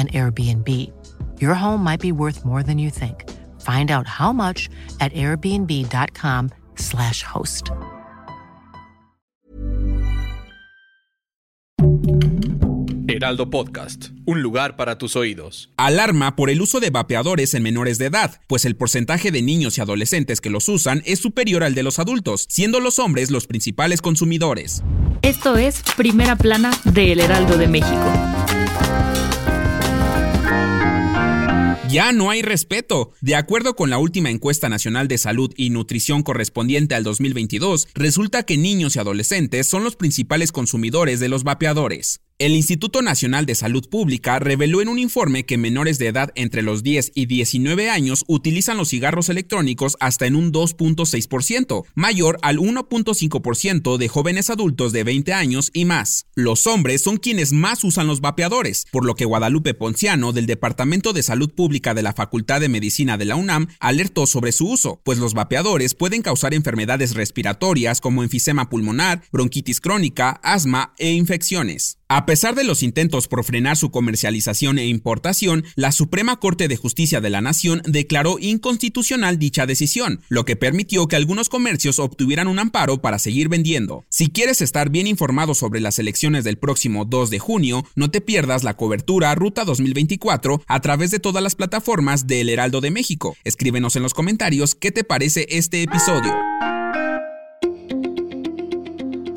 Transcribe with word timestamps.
an 0.00 0.08
Airbnb. 0.08 0.90
Your 1.38 1.54
home 1.54 1.84
might 1.84 2.00
be 2.00 2.12
worth 2.12 2.42
more 2.44 2.62
than 2.62 2.78
you 2.78 2.90
think. 2.90 3.28
Find 3.60 3.90
out 3.90 4.06
how 4.06 4.32
much 4.32 4.70
at 5.00 5.12
airbnb.com/slash 5.12 7.22
host. 7.22 7.70
Heraldo 13.20 13.50
Podcast, 13.50 14.08
un 14.24 14.40
lugar 14.40 14.76
para 14.76 14.96
tus 14.96 15.14
oídos. 15.14 15.70
Alarma 15.76 16.36
por 16.36 16.48
el 16.48 16.62
uso 16.62 16.80
de 16.80 16.90
vapeadores 16.90 17.52
en 17.54 17.62
menores 17.62 17.98
de 17.98 18.06
edad, 18.06 18.40
pues 18.46 18.64
el 18.64 18.76
porcentaje 18.76 19.30
de 19.30 19.42
niños 19.42 19.76
y 19.76 19.80
adolescentes 19.80 20.40
que 20.40 20.48
los 20.48 20.68
usan 20.68 21.02
es 21.04 21.18
superior 21.18 21.64
al 21.64 21.74
de 21.74 21.82
los 21.82 21.98
adultos, 21.98 22.46
siendo 22.48 22.80
los 22.80 22.98
hombres 22.98 23.30
los 23.30 23.46
principales 23.46 24.00
consumidores. 24.00 24.82
Esto 25.22 25.58
es 25.58 25.82
Primera 25.96 26.36
Plana 26.36 26.70
de 26.84 27.12
El 27.12 27.20
Heraldo 27.20 27.58
de 27.58 27.68
México. 27.68 28.59
Ya 31.90 32.12
no 32.12 32.30
hay 32.30 32.42
respeto. 32.42 33.10
De 33.20 33.34
acuerdo 33.34 33.74
con 33.74 33.90
la 33.90 33.98
última 33.98 34.30
encuesta 34.30 34.68
nacional 34.68 35.08
de 35.08 35.18
salud 35.18 35.52
y 35.56 35.70
nutrición 35.70 36.22
correspondiente 36.22 36.94
al 36.94 37.02
2022, 37.02 37.88
resulta 37.94 38.44
que 38.44 38.56
niños 38.56 38.94
y 38.94 39.00
adolescentes 39.00 39.68
son 39.68 39.82
los 39.82 39.96
principales 39.96 40.52
consumidores 40.52 41.18
de 41.18 41.28
los 41.28 41.42
vapeadores. 41.42 42.20
El 42.40 42.56
Instituto 42.56 43.02
Nacional 43.02 43.44
de 43.44 43.54
Salud 43.54 43.86
Pública 43.90 44.38
reveló 44.38 44.80
en 44.80 44.88
un 44.88 44.98
informe 44.98 45.44
que 45.44 45.58
menores 45.58 45.98
de 45.98 46.06
edad 46.06 46.30
entre 46.36 46.62
los 46.62 46.82
10 46.82 47.12
y 47.14 47.26
19 47.26 47.90
años 47.90 48.24
utilizan 48.28 48.78
los 48.78 48.88
cigarros 48.88 49.28
electrónicos 49.28 49.98
hasta 50.00 50.24
en 50.24 50.36
un 50.36 50.50
2.6%, 50.50 51.84
mayor 51.94 52.38
al 52.40 52.56
1.5% 52.56 53.98
de 53.98 54.08
jóvenes 54.08 54.48
adultos 54.48 54.92
de 54.92 55.04
20 55.04 55.34
años 55.34 55.70
y 55.74 55.84
más. 55.84 56.28
Los 56.34 56.66
hombres 56.66 57.02
son 57.02 57.18
quienes 57.18 57.52
más 57.52 57.84
usan 57.84 58.06
los 58.06 58.22
vapeadores, 58.22 58.86
por 58.90 59.04
lo 59.04 59.16
que 59.16 59.26
Guadalupe 59.26 59.74
Ponciano 59.74 60.32
del 60.32 60.46
Departamento 60.46 61.12
de 61.12 61.22
Salud 61.22 61.50
Pública 61.50 61.92
de 61.92 62.02
la 62.02 62.14
Facultad 62.14 62.62
de 62.62 62.70
Medicina 62.70 63.18
de 63.18 63.26
la 63.26 63.36
UNAM 63.36 63.66
alertó 63.80 64.24
sobre 64.24 64.52
su 64.52 64.66
uso, 64.66 65.02
pues 65.04 65.18
los 65.18 65.34
vapeadores 65.34 65.92
pueden 65.94 66.22
causar 66.22 66.54
enfermedades 66.54 67.12
respiratorias 67.12 68.00
como 68.00 68.22
enfisema 68.22 68.70
pulmonar, 68.70 69.20
bronquitis 69.30 69.78
crónica, 69.78 70.40
asma 70.42 70.94
e 70.96 71.12
infecciones. 71.12 71.99
A 72.12 72.26
pesar 72.26 72.56
de 72.56 72.64
los 72.64 72.82
intentos 72.82 73.28
por 73.28 73.44
frenar 73.44 73.76
su 73.76 73.92
comercialización 73.92 74.80
e 74.80 74.86
importación, 74.88 75.64
la 75.76 75.92
Suprema 75.92 76.40
Corte 76.40 76.66
de 76.66 76.74
Justicia 76.74 77.20
de 77.20 77.30
la 77.30 77.40
Nación 77.40 77.82
declaró 77.86 78.36
inconstitucional 78.40 79.38
dicha 79.38 79.64
decisión, 79.64 80.20
lo 80.28 80.44
que 80.44 80.56
permitió 80.56 81.06
que 81.06 81.14
algunos 81.14 81.48
comercios 81.48 82.00
obtuvieran 82.00 82.48
un 82.48 82.58
amparo 82.58 83.00
para 83.00 83.20
seguir 83.20 83.48
vendiendo. 83.48 84.04
Si 84.08 84.28
quieres 84.28 84.60
estar 84.60 84.90
bien 84.90 85.06
informado 85.06 85.54
sobre 85.54 85.78
las 85.78 86.00
elecciones 86.00 86.42
del 86.42 86.58
próximo 86.58 87.04
2 87.04 87.30
de 87.30 87.38
junio, 87.38 87.86
no 87.94 88.10
te 88.10 88.20
pierdas 88.20 88.64
la 88.64 88.74
cobertura 88.74 89.32
Ruta 89.36 89.64
2024 89.64 90.64
a 90.66 90.80
través 90.80 91.12
de 91.12 91.20
todas 91.20 91.44
las 91.44 91.54
plataformas 91.54 92.26
de 92.26 92.40
El 92.40 92.48
Heraldo 92.48 92.80
de 92.80 92.90
México. 92.90 93.36
Escríbenos 93.44 93.94
en 93.94 94.02
los 94.02 94.14
comentarios 94.14 94.74
qué 94.74 94.90
te 94.90 95.04
parece 95.04 95.46
este 95.48 95.80
episodio. 95.84 96.34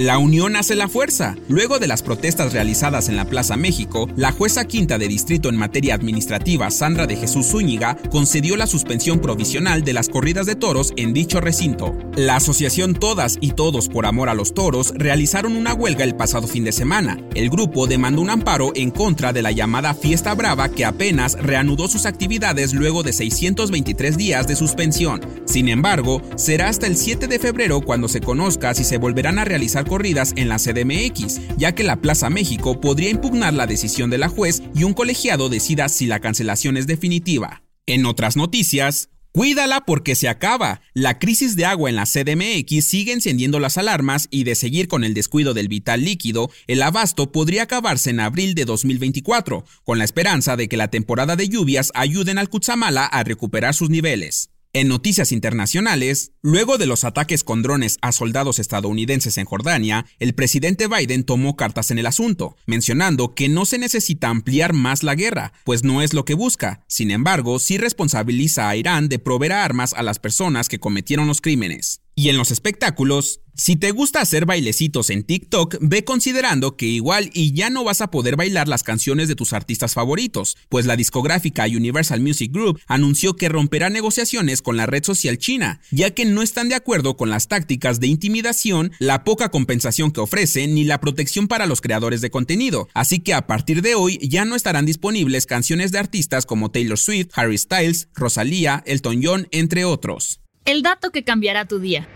La 0.00 0.16
unión 0.16 0.56
hace 0.56 0.76
la 0.76 0.88
fuerza. 0.88 1.36
Luego 1.46 1.78
de 1.78 1.86
las 1.86 2.02
protestas 2.02 2.54
realizadas 2.54 3.10
en 3.10 3.16
la 3.16 3.26
Plaza 3.26 3.58
México, 3.58 4.08
la 4.16 4.32
jueza 4.32 4.64
quinta 4.64 4.96
de 4.96 5.08
distrito 5.08 5.50
en 5.50 5.56
materia 5.56 5.94
administrativa, 5.94 6.70
Sandra 6.70 7.06
de 7.06 7.16
Jesús 7.16 7.48
Zúñiga, 7.48 7.98
concedió 8.10 8.56
la 8.56 8.66
suspensión 8.66 9.18
provisional 9.18 9.84
de 9.84 9.92
las 9.92 10.08
corridas 10.08 10.46
de 10.46 10.54
toros 10.54 10.94
en 10.96 11.12
dicho 11.12 11.42
recinto. 11.42 11.94
La 12.16 12.36
asociación 12.36 12.94
Todas 12.94 13.36
y 13.42 13.50
Todos 13.50 13.90
por 13.90 14.06
Amor 14.06 14.30
a 14.30 14.34
los 14.34 14.54
Toros 14.54 14.94
realizaron 14.96 15.54
una 15.54 15.74
huelga 15.74 16.02
el 16.02 16.16
pasado 16.16 16.48
fin 16.48 16.64
de 16.64 16.72
semana. 16.72 17.18
El 17.34 17.50
grupo 17.50 17.86
demandó 17.86 18.22
un 18.22 18.30
amparo 18.30 18.72
en 18.76 18.90
contra 18.92 19.34
de 19.34 19.42
la 19.42 19.50
llamada 19.50 19.92
Fiesta 19.92 20.34
Brava 20.34 20.70
que 20.70 20.86
apenas 20.86 21.34
reanudó 21.34 21.88
sus 21.88 22.06
actividades 22.06 22.72
luego 22.72 23.02
de 23.02 23.12
623 23.12 24.16
días 24.16 24.48
de 24.48 24.56
suspensión. 24.56 25.20
Sin 25.44 25.68
embargo, 25.68 26.22
será 26.36 26.70
hasta 26.70 26.86
el 26.86 26.96
7 26.96 27.26
de 27.26 27.38
febrero 27.38 27.82
cuando 27.82 28.08
se 28.08 28.22
conozca 28.22 28.72
si 28.72 28.84
se 28.84 28.96
volverán 28.96 29.38
a 29.38 29.44
realizar 29.44 29.89
en 30.36 30.48
la 30.48 30.58
CDMX, 30.58 31.40
ya 31.56 31.74
que 31.74 31.82
la 31.82 31.96
Plaza 31.96 32.30
México 32.30 32.80
podría 32.80 33.10
impugnar 33.10 33.54
la 33.54 33.66
decisión 33.66 34.08
de 34.08 34.18
la 34.18 34.28
juez 34.28 34.62
y 34.72 34.84
un 34.84 34.94
colegiado 34.94 35.48
decida 35.48 35.88
si 35.88 36.06
la 36.06 36.20
cancelación 36.20 36.76
es 36.76 36.86
definitiva. 36.86 37.64
En 37.86 38.06
otras 38.06 38.36
noticias, 38.36 39.08
Cuídala 39.32 39.82
porque 39.86 40.16
se 40.16 40.28
acaba. 40.28 40.80
La 40.92 41.20
crisis 41.20 41.54
de 41.54 41.64
agua 41.64 41.88
en 41.88 41.94
la 41.94 42.04
CDMX 42.04 42.84
sigue 42.84 43.12
encendiendo 43.12 43.60
las 43.60 43.78
alarmas 43.78 44.26
y 44.28 44.42
de 44.42 44.56
seguir 44.56 44.88
con 44.88 45.04
el 45.04 45.14
descuido 45.14 45.54
del 45.54 45.68
vital 45.68 46.04
líquido, 46.04 46.50
el 46.66 46.82
abasto 46.82 47.30
podría 47.30 47.62
acabarse 47.62 48.10
en 48.10 48.18
abril 48.18 48.56
de 48.56 48.64
2024, 48.64 49.64
con 49.84 49.98
la 49.98 50.04
esperanza 50.04 50.56
de 50.56 50.68
que 50.68 50.76
la 50.76 50.88
temporada 50.88 51.36
de 51.36 51.48
lluvias 51.48 51.92
ayuden 51.94 52.38
al 52.38 52.48
Cutzamala 52.48 53.06
a 53.06 53.22
recuperar 53.22 53.72
sus 53.72 53.88
niveles. 53.88 54.50
En 54.72 54.86
noticias 54.86 55.32
internacionales, 55.32 56.30
luego 56.42 56.78
de 56.78 56.86
los 56.86 57.02
ataques 57.02 57.42
con 57.42 57.60
drones 57.60 57.98
a 58.02 58.12
soldados 58.12 58.60
estadounidenses 58.60 59.36
en 59.36 59.44
Jordania, 59.44 60.06
el 60.20 60.32
presidente 60.32 60.86
Biden 60.86 61.24
tomó 61.24 61.56
cartas 61.56 61.90
en 61.90 61.98
el 61.98 62.06
asunto, 62.06 62.56
mencionando 62.66 63.34
que 63.34 63.48
no 63.48 63.66
se 63.66 63.78
necesita 63.78 64.28
ampliar 64.28 64.72
más 64.72 65.02
la 65.02 65.16
guerra, 65.16 65.52
pues 65.64 65.82
no 65.82 66.02
es 66.02 66.14
lo 66.14 66.24
que 66.24 66.34
busca. 66.34 66.84
Sin 66.86 67.10
embargo, 67.10 67.58
sí 67.58 67.78
responsabiliza 67.78 68.68
a 68.68 68.76
Irán 68.76 69.08
de 69.08 69.18
proveer 69.18 69.54
armas 69.54 69.92
a 69.92 70.04
las 70.04 70.20
personas 70.20 70.68
que 70.68 70.78
cometieron 70.78 71.26
los 71.26 71.40
crímenes. 71.40 72.02
Y 72.14 72.28
en 72.28 72.36
los 72.36 72.50
espectáculos, 72.50 73.40
si 73.54 73.76
te 73.76 73.90
gusta 73.90 74.20
hacer 74.20 74.46
bailecitos 74.46 75.10
en 75.10 75.22
TikTok, 75.22 75.76
ve 75.80 76.04
considerando 76.04 76.76
que 76.76 76.86
igual 76.86 77.30
y 77.34 77.52
ya 77.52 77.68
no 77.68 77.84
vas 77.84 78.00
a 78.00 78.10
poder 78.10 78.36
bailar 78.36 78.68
las 78.68 78.82
canciones 78.82 79.28
de 79.28 79.34
tus 79.34 79.52
artistas 79.52 79.94
favoritos, 79.94 80.56
pues 80.68 80.86
la 80.86 80.96
discográfica 80.96 81.64
Universal 81.64 82.20
Music 82.20 82.52
Group 82.52 82.80
anunció 82.86 83.36
que 83.36 83.48
romperá 83.48 83.90
negociaciones 83.90 84.62
con 84.62 84.76
la 84.76 84.86
red 84.86 85.04
social 85.04 85.38
china, 85.38 85.80
ya 85.90 86.10
que 86.10 86.24
no 86.24 86.42
están 86.42 86.68
de 86.68 86.74
acuerdo 86.74 87.16
con 87.16 87.30
las 87.30 87.48
tácticas 87.48 88.00
de 88.00 88.06
intimidación, 88.06 88.92
la 88.98 89.24
poca 89.24 89.50
compensación 89.50 90.10
que 90.10 90.20
ofrece 90.20 90.66
ni 90.66 90.84
la 90.84 91.00
protección 91.00 91.48
para 91.48 91.66
los 91.66 91.80
creadores 91.80 92.22
de 92.22 92.30
contenido, 92.30 92.88
así 92.94 93.20
que 93.20 93.34
a 93.34 93.46
partir 93.46 93.82
de 93.82 93.94
hoy 93.94 94.18
ya 94.22 94.44
no 94.44 94.56
estarán 94.56 94.86
disponibles 94.86 95.46
canciones 95.46 95.92
de 95.92 95.98
artistas 95.98 96.46
como 96.46 96.70
Taylor 96.70 96.98
Swift, 96.98 97.28
Harry 97.34 97.58
Styles, 97.58 98.08
Rosalía, 98.14 98.82
Elton 98.86 99.20
John, 99.22 99.48
entre 99.50 99.84
otros. 99.84 100.40
El 100.70 100.82
dato 100.82 101.10
que 101.10 101.24
cambiará 101.24 101.64
tu 101.64 101.80
día. 101.80 102.06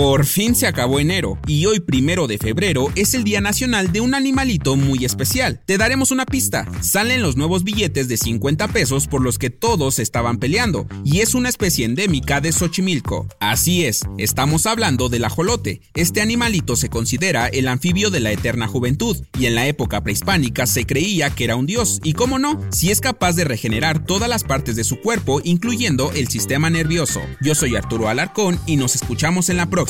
Por 0.00 0.24
fin 0.24 0.54
se 0.54 0.66
acabó 0.66 0.98
enero 0.98 1.38
y 1.46 1.66
hoy 1.66 1.78
primero 1.78 2.26
de 2.26 2.38
febrero 2.38 2.90
es 2.96 3.12
el 3.12 3.22
Día 3.22 3.42
Nacional 3.42 3.92
de 3.92 4.00
un 4.00 4.14
animalito 4.14 4.74
muy 4.74 5.04
especial. 5.04 5.60
Te 5.66 5.76
daremos 5.76 6.10
una 6.10 6.24
pista. 6.24 6.66
Salen 6.80 7.20
los 7.20 7.36
nuevos 7.36 7.64
billetes 7.64 8.08
de 8.08 8.16
50 8.16 8.68
pesos 8.68 9.06
por 9.06 9.20
los 9.20 9.38
que 9.38 9.50
todos 9.50 9.98
estaban 9.98 10.38
peleando 10.38 10.86
y 11.04 11.20
es 11.20 11.34
una 11.34 11.50
especie 11.50 11.84
endémica 11.84 12.40
de 12.40 12.50
Xochimilco. 12.50 13.28
Así 13.40 13.84
es, 13.84 14.00
estamos 14.16 14.64
hablando 14.64 15.10
del 15.10 15.22
ajolote. 15.22 15.82
Este 15.92 16.22
animalito 16.22 16.76
se 16.76 16.88
considera 16.88 17.48
el 17.48 17.68
anfibio 17.68 18.08
de 18.08 18.20
la 18.20 18.32
eterna 18.32 18.68
juventud 18.68 19.18
y 19.38 19.44
en 19.44 19.54
la 19.54 19.66
época 19.66 20.02
prehispánica 20.02 20.66
se 20.66 20.86
creía 20.86 21.28
que 21.28 21.44
era 21.44 21.56
un 21.56 21.66
dios 21.66 22.00
y 22.02 22.14
cómo 22.14 22.38
no, 22.38 22.58
si 22.72 22.90
es 22.90 23.02
capaz 23.02 23.34
de 23.34 23.44
regenerar 23.44 24.06
todas 24.06 24.30
las 24.30 24.44
partes 24.44 24.76
de 24.76 24.84
su 24.84 24.98
cuerpo 24.98 25.42
incluyendo 25.44 26.10
el 26.12 26.28
sistema 26.28 26.70
nervioso. 26.70 27.20
Yo 27.42 27.54
soy 27.54 27.76
Arturo 27.76 28.08
Alarcón 28.08 28.58
y 28.64 28.76
nos 28.76 28.94
escuchamos 28.94 29.50
en 29.50 29.58
la 29.58 29.68
próxima 29.68 29.89